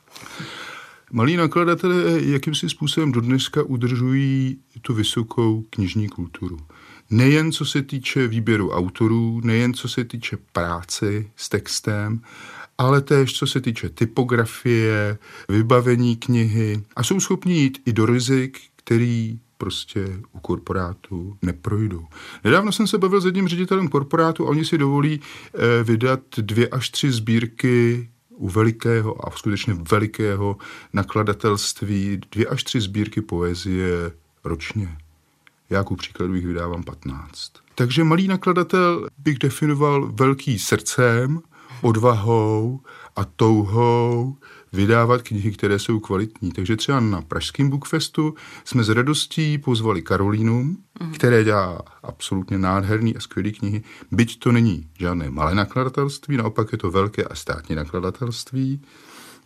Malí 1.11 1.37
nakladatelé 1.37 2.21
jakýmsi 2.21 2.69
způsobem 2.69 3.11
do 3.11 3.21
dneska 3.21 3.63
udržují 3.63 4.57
tu 4.81 4.93
vysokou 4.93 5.61
knižní 5.69 6.09
kulturu. 6.09 6.57
Nejen 7.09 7.51
co 7.51 7.65
se 7.65 7.81
týče 7.81 8.27
výběru 8.27 8.71
autorů, 8.71 9.41
nejen 9.43 9.73
co 9.73 9.89
se 9.89 10.03
týče 10.03 10.37
práce 10.51 11.25
s 11.35 11.49
textem, 11.49 12.21
ale 12.77 13.01
též 13.01 13.33
co 13.33 13.47
se 13.47 13.61
týče 13.61 13.89
typografie, 13.89 15.17
vybavení 15.49 16.15
knihy 16.15 16.83
a 16.95 17.03
jsou 17.03 17.19
schopni 17.19 17.53
jít 17.53 17.81
i 17.85 17.93
do 17.93 18.05
rizik, 18.05 18.59
který 18.75 19.39
prostě 19.57 20.19
u 20.31 20.39
korporátu 20.39 21.37
neprojdou. 21.41 22.05
Nedávno 22.43 22.71
jsem 22.71 22.87
se 22.87 22.97
bavil 22.97 23.21
s 23.21 23.25
jedním 23.25 23.47
ředitelem 23.47 23.87
korporátu 23.87 24.47
a 24.47 24.49
oni 24.49 24.65
si 24.65 24.77
dovolí 24.77 25.21
eh, 25.21 25.83
vydat 25.83 26.19
dvě 26.37 26.67
až 26.67 26.89
tři 26.89 27.11
sbírky 27.11 28.09
u 28.39 28.49
velikého 28.49 29.27
a 29.27 29.31
skutečně 29.31 29.73
velikého 29.73 30.57
nakladatelství 30.93 32.21
dvě 32.31 32.45
až 32.45 32.63
tři 32.63 32.81
sbírky 32.81 33.21
poezie 33.21 34.11
ročně. 34.43 34.97
Já 35.69 35.83
ku 35.83 35.95
příkladu 35.95 36.35
jich 36.35 36.45
vydávám 36.45 36.83
15. 36.83 37.51
Takže 37.75 38.03
malý 38.03 38.27
nakladatel 38.27 39.07
bych 39.17 39.39
definoval 39.39 40.11
velký 40.11 40.59
srdcem, 40.59 41.39
odvahou 41.81 42.79
a 43.15 43.25
touhou 43.25 44.37
vydávat 44.73 45.21
knihy, 45.21 45.51
které 45.51 45.79
jsou 45.79 45.99
kvalitní. 45.99 46.51
Takže 46.51 46.75
třeba 46.75 46.99
na 46.99 47.21
Pražském 47.21 47.69
Bookfestu 47.69 48.35
jsme 48.65 48.83
s 48.83 48.89
radostí 48.89 49.57
pozvali 49.57 50.01
Karolínu, 50.01 50.63
mm. 50.63 51.11
které 51.13 51.43
dělá 51.43 51.81
absolutně 52.03 52.57
nádherný 52.57 53.15
a 53.15 53.19
skvělý 53.19 53.51
knihy, 53.51 53.83
byť 54.11 54.39
to 54.39 54.51
není 54.51 54.87
žádné 54.99 55.29
malé 55.29 55.55
nakladatelství, 55.55 56.37
naopak 56.37 56.71
je 56.71 56.77
to 56.77 56.91
velké 56.91 57.23
a 57.23 57.35
státní 57.35 57.75
nakladatelství. 57.75 58.81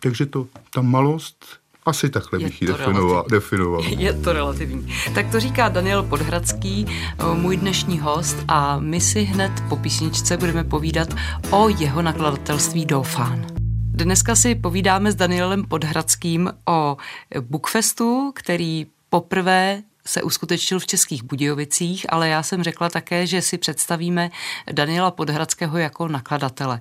Takže 0.00 0.26
to, 0.26 0.46
ta 0.70 0.82
malost 0.82 1.46
asi 1.86 2.10
takhle 2.10 2.38
bych 2.38 2.62
ji 2.62 2.68
definoval, 2.68 3.26
definoval. 3.30 3.84
Je 3.84 4.12
to 4.12 4.32
relativní. 4.32 4.94
Tak 5.14 5.30
to 5.30 5.40
říká 5.40 5.68
Daniel 5.68 6.02
Podhradský, 6.02 6.86
můj 7.34 7.56
dnešní 7.56 7.98
host 8.00 8.36
a 8.48 8.78
my 8.78 9.00
si 9.00 9.22
hned 9.22 9.52
po 9.68 9.76
písničce 9.76 10.36
budeme 10.36 10.64
povídat 10.64 11.08
o 11.50 11.68
jeho 11.68 12.02
nakladatelství 12.02 12.86
Doufán. 12.86 13.53
Dneska 13.96 14.36
si 14.36 14.54
povídáme 14.54 15.12
s 15.12 15.14
Danielem 15.14 15.64
Podhradským 15.64 16.50
o 16.68 16.96
Bookfestu, 17.40 18.32
který 18.34 18.86
poprvé 19.08 19.82
se 20.06 20.22
uskutečnil 20.22 20.78
v 20.78 20.86
Českých 20.86 21.22
Budějovicích, 21.22 22.06
ale 22.08 22.28
já 22.28 22.42
jsem 22.42 22.62
řekla 22.62 22.88
také, 22.88 23.26
že 23.26 23.42
si 23.42 23.58
představíme 23.58 24.30
Daniela 24.72 25.10
Podhradského 25.10 25.78
jako 25.78 26.08
nakladatele. 26.08 26.80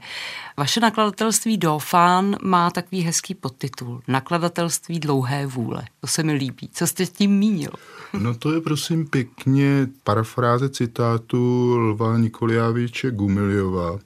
Vaše 0.58 0.80
nakladatelství 0.80 1.58
Dofán 1.58 2.36
má 2.42 2.72
takový 2.72 3.02
hezký 3.02 3.36
podtitul. 3.36 4.02
Nakladatelství 4.08 5.00
dlouhé 5.00 5.46
vůle. 5.46 5.84
To 6.02 6.08
se 6.08 6.24
mi 6.24 6.34
líbí. 6.34 6.70
Co 6.74 6.88
jste 6.88 7.06
s 7.06 7.10
tím 7.10 7.32
mínil? 7.32 7.72
No 8.14 8.36
to 8.36 8.54
je 8.54 8.62
prosím 8.62 9.08
pěkně 9.08 9.88
parafráze 10.04 10.70
citátu 10.70 11.76
Lva 11.78 12.18
Nikoliáviče 12.18 13.12
Gumiljova 13.12 14.00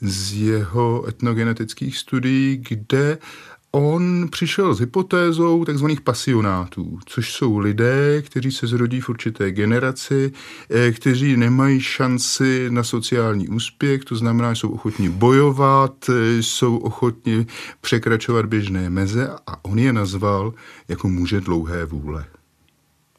z 0.00 0.32
jeho 0.32 1.08
etnogenetických 1.08 1.98
studií, 1.98 2.64
kde 2.68 3.18
On 3.72 4.28
přišel 4.30 4.74
s 4.74 4.80
hypotézou 4.80 5.64
tzv. 5.64 5.86
pasionátů, 6.04 6.98
což 7.06 7.32
jsou 7.32 7.58
lidé, 7.58 8.22
kteří 8.22 8.52
se 8.52 8.66
zrodí 8.66 9.00
v 9.00 9.08
určité 9.08 9.50
generaci, 9.50 10.32
eh, 10.70 10.92
kteří 10.92 11.36
nemají 11.36 11.80
šanci 11.80 12.66
na 12.70 12.84
sociální 12.84 13.48
úspěch, 13.48 14.04
to 14.04 14.16
znamená, 14.16 14.54
jsou 14.54 14.70
ochotni 14.70 15.08
bojovat, 15.08 15.94
eh, 16.08 16.42
jsou 16.42 16.76
ochotni 16.76 17.46
překračovat 17.80 18.46
běžné 18.46 18.90
meze 18.90 19.30
a 19.46 19.64
on 19.64 19.78
je 19.78 19.92
nazval 19.92 20.54
jako 20.88 21.08
muže 21.08 21.40
dlouhé 21.40 21.84
vůle. 21.84 22.24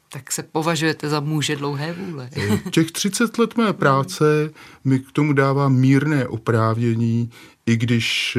Tak 0.08 0.32
se 0.32 0.42
považujete 0.42 1.08
za 1.08 1.20
muže 1.20 1.56
dlouhé 1.56 1.92
vůle. 1.92 2.30
Eh, 2.36 2.58
těch 2.70 2.90
30 2.90 3.38
let 3.38 3.56
mé 3.56 3.72
práce 3.72 4.50
mi 4.84 4.98
k 4.98 5.12
tomu 5.12 5.32
dává 5.32 5.68
mírné 5.68 6.28
oprávnění, 6.28 7.30
i 7.66 7.76
když 7.76 8.38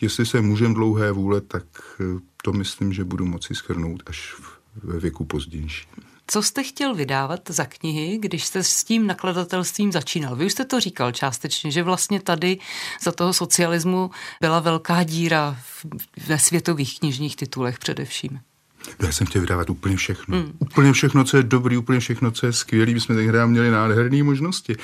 jestli 0.00 0.26
se 0.26 0.40
můžem 0.40 0.74
dlouhé 0.74 1.12
vůle, 1.12 1.40
tak 1.40 1.64
eh, 2.00 2.04
to 2.42 2.52
myslím, 2.52 2.92
že 2.92 3.04
budu 3.04 3.24
moci 3.24 3.54
schrnout 3.54 4.02
až 4.06 4.34
ve 4.82 5.00
věku 5.00 5.24
pozdější. 5.24 5.86
Co 6.30 6.42
jste 6.42 6.62
chtěl 6.62 6.94
vydávat 6.94 7.40
za 7.48 7.64
knihy, 7.64 8.18
když 8.18 8.44
jste 8.44 8.62
s 8.62 8.84
tím 8.84 9.06
nakladatelstvím 9.06 9.92
začínal? 9.92 10.36
Vy 10.36 10.46
už 10.46 10.52
jste 10.52 10.64
to 10.64 10.80
říkal 10.80 11.12
částečně, 11.12 11.70
že 11.70 11.82
vlastně 11.82 12.20
tady 12.20 12.58
za 13.02 13.12
toho 13.12 13.32
socialismu 13.32 14.10
byla 14.40 14.60
velká 14.60 15.02
díra 15.02 15.58
ve 16.26 16.38
světových 16.38 16.98
knižních 16.98 17.36
titulech 17.36 17.78
především. 17.78 18.40
Já 19.02 19.12
jsem 19.12 19.26
chtěl 19.26 19.40
vydávat 19.40 19.70
úplně 19.70 19.96
všechno. 19.96 20.36
Mm. 20.36 20.52
Úplně 20.58 20.92
všechno, 20.92 21.24
co 21.24 21.36
je 21.36 21.42
dobrý, 21.42 21.76
úplně 21.76 22.00
všechno, 22.00 22.30
co 22.30 22.46
je 22.46 22.52
skvělý. 22.52 22.94
My 22.94 23.00
jsme 23.00 23.14
tehdy 23.14 23.38
měli 23.46 23.70
nádherné 23.70 24.22
možnosti. 24.22 24.76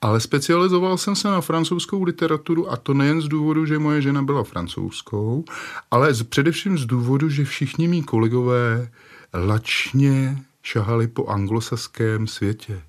Ale 0.00 0.20
specializoval 0.20 0.98
jsem 0.98 1.16
se 1.16 1.28
na 1.28 1.40
francouzskou 1.40 2.02
literaturu 2.02 2.72
a 2.72 2.76
to 2.76 2.94
nejen 2.94 3.20
z 3.20 3.28
důvodu, 3.28 3.66
že 3.66 3.78
moje 3.78 4.02
žena 4.02 4.22
byla 4.22 4.44
francouzskou, 4.44 5.44
ale 5.90 6.14
z, 6.14 6.22
především 6.22 6.78
z 6.78 6.86
důvodu, 6.86 7.28
že 7.28 7.44
všichni 7.44 7.88
mý 7.88 8.02
kolegové 8.02 8.90
lačně 9.34 10.42
šahali 10.62 11.08
po 11.08 11.26
anglosaském 11.26 12.26
světě. 12.26 12.82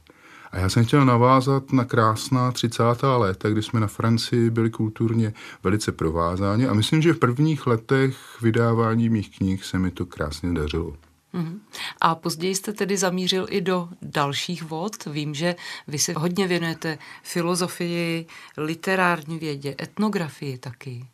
A 0.52 0.58
já 0.58 0.70
jsem 0.70 0.86
chtěl 0.86 1.06
navázat 1.06 1.72
na 1.72 1.86
krásná 1.86 2.52
30. 2.52 2.84
léta, 3.18 3.50
kdy 3.50 3.62
jsme 3.62 3.80
na 3.80 3.88
Francii 3.88 4.50
byli 4.50 4.70
kulturně 4.70 5.34
velice 5.64 5.92
provázáni 5.92 6.68
a 6.68 6.74
myslím, 6.74 7.02
že 7.02 7.14
v 7.14 7.20
prvních 7.20 7.68
letech 7.68 8.42
vydávání 8.42 9.10
mých 9.10 9.38
knih 9.38 9.66
se 9.66 9.80
mi 9.80 9.92
to 9.92 10.06
krásně 10.06 10.54
dařilo. 10.54 10.94
Mhm. 11.34 11.60
A 12.02 12.16
později 12.16 12.56
jste 12.56 12.74
tedy 12.74 12.98
zamířil 12.98 13.48
i 13.50 13.62
do 13.62 13.90
dalších 14.02 14.64
vod. 14.64 15.06
Vím, 15.06 15.34
že 15.34 15.56
vy 15.88 16.00
se 16.00 16.14
hodně 16.14 16.48
věnujete 16.48 16.98
filozofii, 17.24 18.26
literární 18.58 19.40
vědě, 19.40 19.76
etnografii 19.82 20.58
taky. 20.58 21.06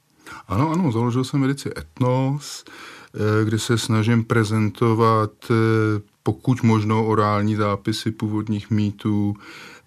Ano, 0.47 0.71
ano, 0.71 0.91
založil 0.91 1.23
jsem 1.23 1.43
edici 1.43 1.69
Etnos, 1.77 2.65
eh, 3.13 3.45
kde 3.45 3.59
se 3.59 3.77
snažím 3.77 4.23
prezentovat 4.23 5.31
eh, 5.49 6.14
pokud 6.27 6.63
možno 6.63 7.05
orální 7.05 7.55
zápisy 7.55 8.11
původních 8.11 8.69
mýtů 8.69 9.35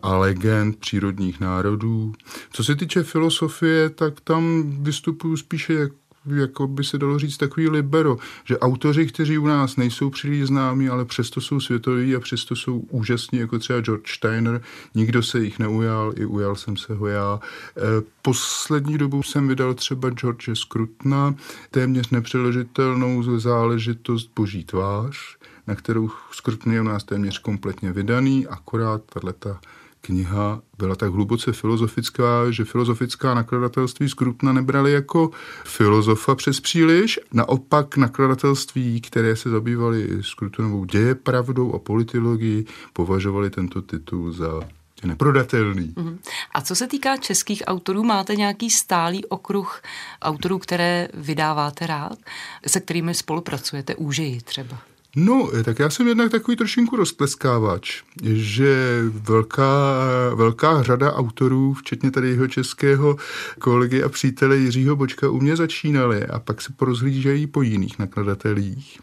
a 0.03 0.17
legend 0.17 0.77
přírodních 0.77 1.41
národů. 1.41 2.13
Co 2.53 2.65
se 2.65 2.77
týče 2.77 3.03
filosofie, 3.03 3.91
tak 3.91 4.21
tam 4.21 4.65
vystupuju 4.83 5.37
spíše 5.37 5.75
jak 5.75 5.93
jako 6.35 6.67
by 6.67 6.85
se 6.85 6.99
dalo 6.99 7.19
říct 7.19 7.37
takový 7.37 7.69
libero, 7.69 8.19
že 8.45 8.59
autoři, 8.59 9.07
kteří 9.07 9.39
u 9.39 9.47
nás 9.47 9.77
nejsou 9.77 10.11
příliš 10.11 10.47
známí, 10.47 10.89
ale 10.89 11.05
přesto 11.05 11.41
jsou 11.41 11.61
světoví 11.61 12.15
a 12.17 12.21
přesto 12.21 12.57
jsou 12.57 12.79
úžasní, 12.79 13.39
jako 13.39 13.59
třeba 13.59 13.81
George 13.81 14.11
Steiner, 14.11 14.63
nikdo 14.95 15.23
se 15.23 15.41
jich 15.41 15.59
neujal, 15.59 16.13
i 16.17 16.27
ujal 16.27 16.57
jsem 16.57 16.77
se 16.77 16.95
ho 16.95 17.07
já. 17.07 17.41
E, 17.77 17.81
poslední 18.23 18.99
dobu 18.99 19.23
jsem 19.23 19.49
vydal 19.49 19.75
třeba 19.75 20.11
George 20.11 20.49
Scrutna, 20.55 21.35
téměř 21.71 22.11
nepřeložitelnou 22.11 23.39
záležitost 23.39 24.31
Boží 24.37 24.65
tvář, 24.65 25.39
na 25.69 25.75
kterou 25.75 26.11
Skrutný 26.33 26.75
je 26.75 26.81
u 26.81 26.85
nás 26.85 27.05
téměř 27.05 27.39
kompletně 27.39 27.93
vydaný, 27.93 28.47
akorát 28.47 29.03
tato 29.13 29.57
kniha 30.01 30.61
byla 30.79 30.95
tak 30.95 31.13
hluboce 31.13 31.53
filozofická, 31.53 32.51
že 32.51 32.65
filozofická 32.65 33.35
nakladatelství 33.35 34.09
Skrutna 34.09 34.53
nebrali 34.53 34.93
jako 34.93 35.31
filozofa 35.65 36.35
přes 36.35 36.61
příliš. 36.61 37.21
Naopak 37.33 37.97
nakladatelství, 37.97 39.01
které 39.01 39.37
se 39.37 39.51
zabývaly 39.51 40.23
Skrutonovou 40.23 40.85
děje 40.85 41.15
pravdou 41.15 41.75
a 41.75 41.79
politologii, 41.79 42.67
považovali 42.93 43.51
tento 43.51 43.83
titul 43.83 44.33
za 44.33 44.61
neprodatelný. 45.05 45.95
Uh-huh. 45.97 46.19
A 46.55 46.61
co 46.61 46.75
se 46.75 46.87
týká 46.87 47.17
českých 47.17 47.63
autorů, 47.67 48.03
máte 48.03 48.37
nějaký 48.37 48.71
stálý 48.71 49.25
okruh 49.25 49.83
autorů, 50.23 50.59
které 50.59 51.09
vydáváte 51.15 51.87
rád, 51.87 52.19
se 52.67 52.81
kterými 52.81 53.15
spolupracujete 53.15 53.95
úžeji 53.95 54.41
třeba? 54.41 54.79
No, 55.17 55.51
tak 55.65 55.79
já 55.79 55.91
jsem 55.91 56.09
jednak 56.09 56.31
takový 56.31 56.57
trošinku 56.57 56.97
rozpleskávač, 56.97 58.03
že 58.23 59.03
velká, 59.13 60.01
velká 60.35 60.83
řada 60.83 61.15
autorů, 61.15 61.75
včetně 61.75 62.11
tady 62.11 62.29
jeho 62.29 62.49
českého 62.49 63.17
kolegy 63.59 64.03
a 64.03 64.09
přítele 64.09 64.57
Jiřího 64.57 64.97
Bočka, 64.97 65.31
u 65.31 65.41
mě 65.41 65.57
začínali 65.57 66.27
a 66.27 66.39
pak 66.39 66.63
se 66.63 66.73
porozhlížejí 66.77 67.47
po 67.47 67.63
jiných 67.63 67.99
nakladatelích. 67.99 69.01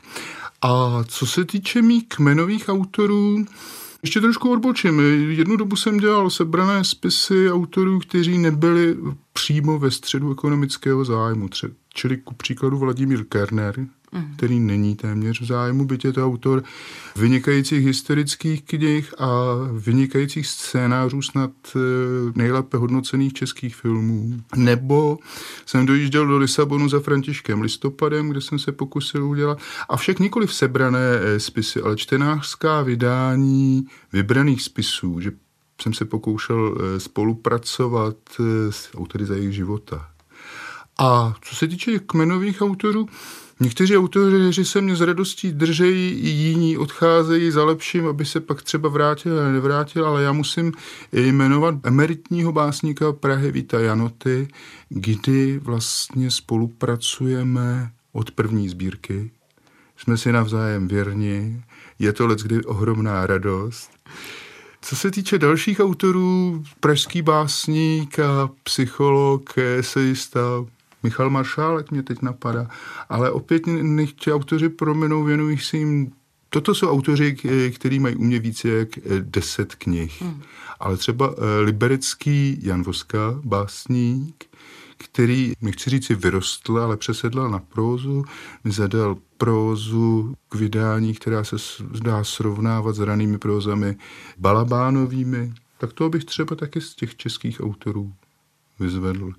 A 0.62 1.04
co 1.08 1.26
se 1.26 1.46
týče 1.46 1.82
mých 1.82 2.08
kmenových 2.08 2.70
autorů, 2.70 3.46
ještě 4.04 4.22
trošku 4.22 4.52
odbočím. 4.52 5.00
Jednu 5.30 5.56
dobu 5.58 5.76
jsem 5.76 5.98
dělal 5.98 6.30
sebrané 6.30 6.84
spisy 6.84 7.52
autorů, 7.52 8.00
kteří 8.00 8.38
nebyli 8.38 8.98
přímo 9.34 9.80
ve 9.80 9.92
středu 9.92 10.32
ekonomického 10.32 11.06
zájmu. 11.06 11.50
Čili 11.96 12.18
ku 12.18 12.34
příkladu 12.34 12.78
Vladimír 12.78 13.24
Kerner, 13.24 13.88
který 14.36 14.60
není 14.60 14.96
téměř 14.96 15.42
v 15.42 15.46
zájmu, 15.46 15.86
byť 15.86 16.06
je 16.06 16.14
to 16.14 16.26
autor 16.26 16.64
vynikajících 17.16 17.86
historických 17.86 18.64
knih 18.64 19.14
a 19.18 19.30
vynikajících 19.72 20.48
scénářů 20.48 21.22
snad 21.22 21.52
eh, 21.76 21.80
nejlépe 22.36 22.78
hodnocených 22.78 23.34
českých 23.34 23.76
filmů. 23.76 24.42
Nebo 24.56 25.20
jsem 25.66 25.86
dojížděl 25.86 26.28
do 26.28 26.38
Lisabonu 26.38 26.90
za 26.90 27.00
Františkem 27.00 27.62
listopadem, 27.62 28.30
kde 28.30 28.42
jsem 28.42 28.60
se 28.60 28.72
pokusil 28.72 29.26
udělat, 29.26 29.60
a 29.90 29.98
však 29.98 30.20
nikoli 30.20 30.48
v 30.48 30.54
sebrané 30.54 31.20
eh, 31.22 31.40
spisy, 31.40 31.82
ale 31.82 31.96
čtenářská 31.96 32.82
vydání 32.82 33.86
vybraných 34.14 34.62
spisů, 34.62 35.20
že 35.20 35.32
jsem 35.82 35.94
se 35.94 36.06
pokoušel 36.06 36.78
eh, 36.78 37.00
spolupracovat 37.00 38.16
s 38.70 38.96
autory 38.98 39.26
za 39.26 39.36
jejich 39.36 39.54
života. 39.54 40.15
A 40.98 41.36
co 41.42 41.56
se 41.56 41.68
týče 41.68 42.00
kmenových 42.00 42.62
autorů, 42.62 43.08
Někteří 43.60 43.98
autoři 43.98 44.66
se 44.66 44.82
mě 44.82 44.96
s 44.96 45.02
radostí 45.02 45.52
držejí, 45.52 46.30
jiní 46.30 46.78
odcházejí 46.78 47.52
za 47.52 47.66
lepším, 47.66 48.08
aby 48.08 48.26
se 48.26 48.40
pak 48.40 48.62
třeba 48.62 48.90
vrátil 48.90 49.40
a 49.40 49.52
nevrátil, 49.52 50.06
ale 50.06 50.24
já 50.24 50.32
musím 50.32 50.72
jmenovat 51.12 51.76
emeritního 51.84 52.52
básníka 52.52 53.12
Prahy 53.12 53.52
Víta 53.52 53.80
Janoty, 53.80 54.48
kdy 54.90 55.60
vlastně 55.60 56.32
spolupracujeme 56.32 57.92
od 58.12 58.32
první 58.32 58.70
sbírky. 58.70 59.32
Jsme 59.98 60.18
si 60.18 60.32
navzájem 60.32 60.88
věrni, 60.88 61.64
je 62.00 62.14
to 62.14 62.28
let 62.28 62.40
kdy 62.40 62.64
ohromná 62.64 63.28
radost 63.28 63.92
Co 64.82 64.96
se 64.96 65.12
týče 65.12 65.38
dalších 65.38 65.80
autorů, 65.80 66.64
pražský 66.80 67.22
básník 67.22 68.20
a 68.20 68.50
psycholog, 68.64 69.58
esejista 69.58 70.40
Michal 71.06 71.30
Maršálek 71.30 71.92
mě 71.92 72.04
teď 72.04 72.22
napadá, 72.22 72.68
ale 73.10 73.32
opět 73.32 73.68
nechci 73.68 74.34
autoři 74.34 74.70
promenou, 74.70 75.24
věnují 75.24 75.58
si 75.58 75.78
jim 75.78 76.12
Toto 76.50 76.76
jsou 76.76 76.90
autoři, 76.90 77.36
kteří 77.76 78.00
mají 78.00 78.16
u 78.16 78.24
mě 78.24 78.40
více 78.40 78.70
jak 78.70 78.90
deset 79.20 79.76
knih. 79.76 80.22
Hmm. 80.22 80.42
Ale 80.80 80.98
třeba 80.98 81.36
eh, 81.38 81.62
liberický 81.62 82.60
Jan 82.62 82.84
Voska, 82.84 83.40
básník, 83.44 84.46
který, 84.98 85.54
nechci 85.62 85.90
říct 85.90 86.06
si 86.06 86.16
vyrostl, 86.16 86.78
ale 86.78 86.98
přesedlal 86.98 87.50
na 87.50 87.60
prózu, 87.60 88.26
zadal 88.66 89.18
prózu 89.38 90.36
k 90.50 90.56
vydání, 90.56 91.14
která 91.14 91.44
se 91.44 91.56
dá 92.04 92.24
srovnávat 92.24 92.96
s 92.96 93.00
ranými 93.00 93.38
prózami 93.38 93.96
balabánovými, 94.38 95.54
tak 95.78 95.94
to 95.94 96.10
bych 96.10 96.26
třeba 96.26 96.56
taky 96.56 96.82
z 96.82 96.96
těch 96.96 97.16
českých 97.16 97.62
autorů 97.62 98.14
vyzvedl. 98.80 99.32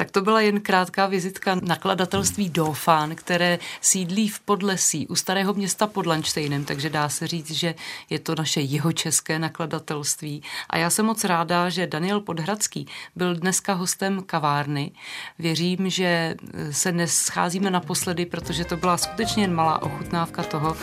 Tak 0.00 0.10
to 0.10 0.20
byla 0.20 0.40
jen 0.40 0.60
krátká 0.60 1.06
vizitka 1.06 1.56
nakladatelství 1.62 2.48
Dofán, 2.48 3.14
které 3.14 3.58
sídlí 3.80 4.28
v 4.28 4.40
Podlesí 4.40 5.06
u 5.06 5.16
starého 5.16 5.54
města 5.54 5.86
pod 5.86 6.06
Lanštejnem, 6.06 6.64
takže 6.64 6.90
dá 6.90 7.08
se 7.08 7.26
říct, 7.26 7.50
že 7.50 7.74
je 8.10 8.18
to 8.18 8.34
naše 8.34 8.60
jihočeské 8.60 9.38
nakladatelství. 9.38 10.42
A 10.70 10.78
já 10.78 10.90
jsem 10.90 11.06
moc 11.06 11.24
ráda, 11.24 11.68
že 11.68 11.86
Daniel 11.86 12.20
Podhradský 12.20 12.86
byl 13.16 13.34
dneska 13.34 13.72
hostem 13.72 14.22
kavárny. 14.26 14.92
Věřím, 15.38 15.90
že 15.90 16.34
se 16.70 16.92
dnes 16.92 17.14
scházíme 17.14 17.70
naposledy, 17.70 18.26
protože 18.26 18.64
to 18.64 18.76
byla 18.76 18.96
skutečně 18.96 19.42
jen 19.42 19.54
malá 19.54 19.82
ochutnávka 19.82 20.42
toho, 20.42 20.76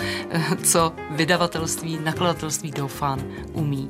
co 0.63 0.93
vydavatelství, 1.11 1.99
nakladatelství 2.03 2.71
Dofán 2.71 3.23
umí. 3.53 3.89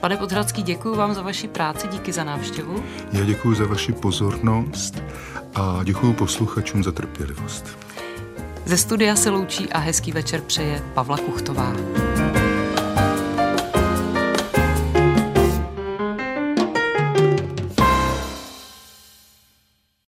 Pane 0.00 0.16
Podhradský, 0.16 0.62
děkuji 0.62 0.96
vám 0.96 1.14
za 1.14 1.22
vaši 1.22 1.48
práci, 1.48 1.88
díky 1.88 2.12
za 2.12 2.24
návštěvu. 2.24 2.84
Já 3.12 3.24
děkuji 3.24 3.54
za 3.54 3.66
vaši 3.66 3.92
pozornost 3.92 4.63
pozornost 4.64 5.02
a 5.54 5.80
děkuji 5.84 6.12
posluchačům 6.12 6.84
za 6.84 6.92
trpělivost. 6.92 7.78
Ze 8.64 8.78
studia 8.78 9.16
se 9.16 9.30
loučí 9.30 9.72
a 9.72 9.78
hezký 9.78 10.12
večer 10.12 10.40
přeje 10.40 10.82
Pavla 10.94 11.16
Kuchtová. 11.16 12.03